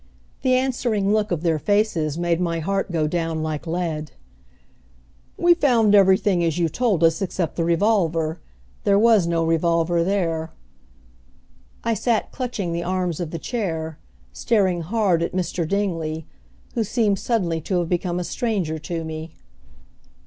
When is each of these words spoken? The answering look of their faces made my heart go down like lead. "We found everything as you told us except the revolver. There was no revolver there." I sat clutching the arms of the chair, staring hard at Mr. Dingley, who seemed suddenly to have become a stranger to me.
The 0.41 0.55
answering 0.55 1.13
look 1.13 1.29
of 1.29 1.43
their 1.43 1.59
faces 1.59 2.17
made 2.17 2.41
my 2.41 2.57
heart 2.57 2.91
go 2.91 3.05
down 3.05 3.43
like 3.43 3.67
lead. 3.67 4.13
"We 5.37 5.53
found 5.53 5.93
everything 5.93 6.43
as 6.43 6.57
you 6.57 6.69
told 6.69 7.03
us 7.03 7.21
except 7.21 7.55
the 7.55 7.63
revolver. 7.63 8.39
There 8.83 8.97
was 8.97 9.27
no 9.27 9.45
revolver 9.45 10.03
there." 10.03 10.53
I 11.83 11.93
sat 11.93 12.31
clutching 12.31 12.73
the 12.73 12.83
arms 12.83 13.19
of 13.19 13.29
the 13.29 13.37
chair, 13.37 13.99
staring 14.33 14.81
hard 14.81 15.21
at 15.21 15.33
Mr. 15.33 15.67
Dingley, 15.67 16.25
who 16.73 16.83
seemed 16.83 17.19
suddenly 17.19 17.61
to 17.61 17.77
have 17.81 17.89
become 17.89 18.19
a 18.19 18.23
stranger 18.23 18.79
to 18.79 19.03
me. 19.03 19.35